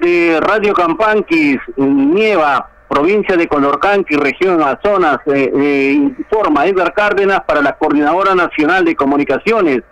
[0.00, 7.60] desde Radio Campanquis, Nieva, provincia de Condorcanqui, región Amazonas, eh, eh, informa Edgar Cárdenas para
[7.60, 9.82] la Coordinadora Nacional de Comunicaciones.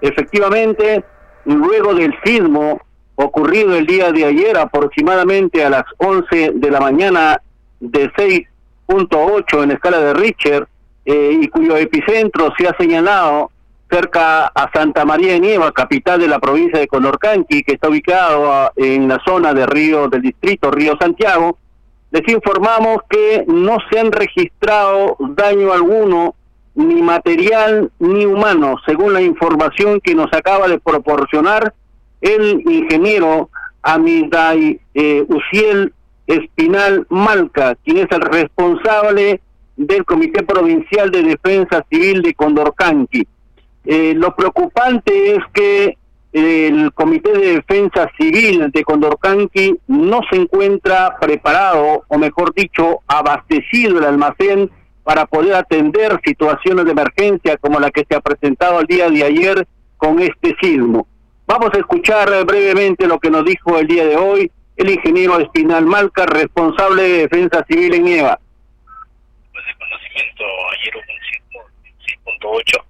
[0.00, 1.04] Efectivamente,
[1.44, 2.80] luego del sismo
[3.16, 7.40] ocurrido el día de ayer, aproximadamente a las 11 de la mañana
[7.78, 10.66] de 6.8 en escala de Richter,
[11.04, 13.50] eh, y cuyo epicentro se ha señalado
[13.90, 18.70] cerca a Santa María de Nieva, capital de la provincia de Condorcanqui, que está ubicado
[18.76, 21.58] en la zona de Río del distrito Río Santiago,
[22.10, 26.34] les informamos que no se han registrado daño alguno,
[26.74, 31.74] ni material ni humano, según la información que nos acaba de proporcionar
[32.20, 33.50] el ingeniero
[33.82, 35.92] Amiday eh, Uciel
[36.26, 39.40] Espinal Malca, quien es el responsable
[39.76, 43.26] del Comité Provincial de Defensa Civil de Condorcanqui.
[43.84, 45.96] Eh, lo preocupante es que
[46.32, 53.98] el Comité de Defensa Civil de Condorcanqui no se encuentra preparado, o mejor dicho, abastecido
[53.98, 54.70] el almacén
[55.02, 59.24] para poder atender situaciones de emergencia como la que se ha presentado el día de
[59.24, 61.06] ayer con este sismo.
[61.46, 65.84] Vamos a escuchar brevemente lo que nos dijo el día de hoy el ingeniero Espinal
[65.84, 68.38] Malca, responsable de Defensa Civil en Nieva.
[69.52, 72.84] Pues de conocimiento, ayer hubo un 6.8,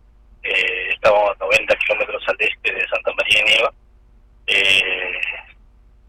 [0.45, 3.73] eh, estábamos a 90 kilómetros al este de Santa María de Nieva.
[4.47, 5.21] Eh,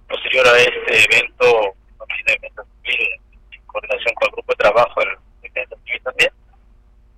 [0.08, 1.76] posterior a este evento,
[2.26, 2.50] de
[2.84, 3.10] Civil,
[3.52, 6.32] en coordinación con el grupo de trabajo de Defensa Civil también,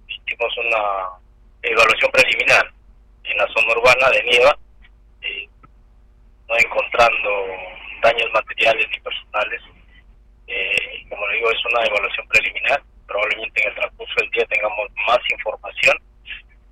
[0.07, 1.23] hicimos una
[1.63, 2.71] evaluación preliminar
[3.23, 4.57] en la zona urbana de Nieva,
[5.21, 5.47] eh,
[6.47, 7.29] no encontrando
[8.01, 9.61] daños materiales ni personales.
[10.47, 12.81] Eh, como le digo, es una evaluación preliminar.
[13.07, 15.97] Probablemente en el transcurso del día tengamos más información.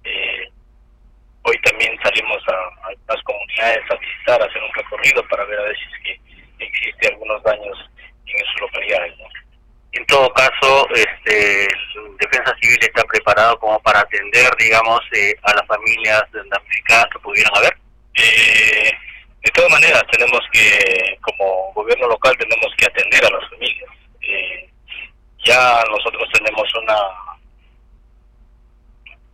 [0.03, 0.49] Eh,
[1.43, 5.63] hoy también salimos a, las comunidades a visitar, a hacer un recorrido para ver a
[5.63, 6.30] ver si es que
[6.65, 7.77] existe algunos daños
[8.25, 9.13] en esas localidades.
[9.93, 11.67] En todo caso, este,
[12.19, 17.55] Defensa Civil está preparado como para atender, digamos, eh, a las familias damnificadas que pudieran
[17.57, 17.77] haber.
[18.15, 18.91] Eh,
[19.43, 23.89] de todas maneras, tenemos que, como gobierno local, tenemos que atender a las familias.
[24.21, 24.69] Eh,
[25.43, 26.95] ya nosotros tenemos una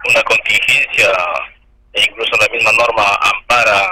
[0.05, 1.11] una contingencia
[1.93, 3.86] e incluso la misma norma ampara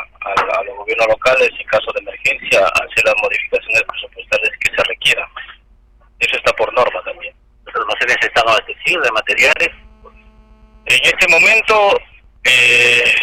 [0.85, 5.29] gobiernos locales en caso de emergencia hacer las modificaciones presupuestales que se requieran.
[6.19, 7.34] Eso está por norma también.
[7.66, 9.69] ¿Los almacenes están abastecidos de materiales?
[10.85, 12.00] En este momento,
[12.44, 13.16] eh,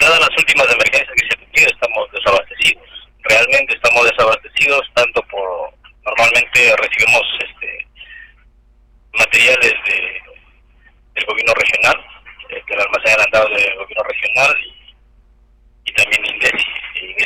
[0.00, 2.82] dadas las últimas emergencias que se estamos desabastecidos.
[3.22, 7.86] Realmente estamos desabastecidos tanto por normalmente recibimos este
[9.12, 10.22] materiales de
[11.14, 11.96] del gobierno regional,
[12.48, 14.56] del almacén adelantado del gobierno regional
[15.84, 16.68] y, también INDECI.
[16.94, 17.22] Y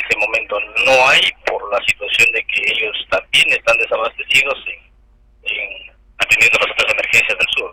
[0.85, 4.55] no hay por la situación de que ellos también están desabastecidos
[5.43, 7.71] en, atendiendo las otras emergencias del sur.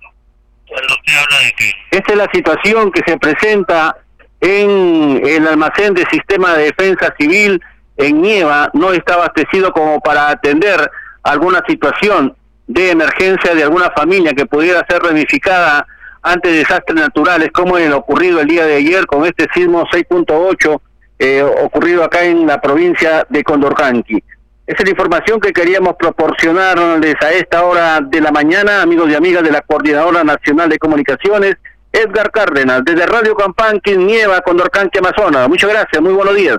[1.90, 3.96] Esta es la situación que se presenta
[4.40, 7.62] en el almacén de sistema de defensa civil
[7.96, 10.90] en Nieva no está abastecido como para atender
[11.22, 12.36] alguna situación
[12.66, 15.86] de emergencia de alguna familia que pudiera ser ramificada
[16.22, 20.80] ante desastres naturales como en el ocurrido el día de ayer con este sismo 6.8
[21.24, 24.22] eh, ocurrido acá en la provincia de Condorcanqui.
[24.66, 29.14] Esa es la información que queríamos proporcionarles a esta hora de la mañana, amigos y
[29.14, 31.56] amigas de la Coordinadora Nacional de Comunicaciones.
[31.90, 35.48] Edgar Cárdenas, desde Radio Campanqui, Nieva, Condorcanqui, Amazonas.
[35.48, 36.52] Muchas gracias, muy buenos días.